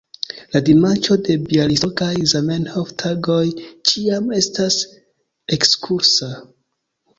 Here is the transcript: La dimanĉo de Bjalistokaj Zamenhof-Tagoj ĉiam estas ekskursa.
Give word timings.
La 0.53 0.59
dimanĉo 0.69 1.17
de 1.27 1.35
Bjalistokaj 1.51 2.07
Zamenhof-Tagoj 2.31 3.45
ĉiam 3.93 4.35
estas 4.41 4.81
ekskursa. 5.61 6.35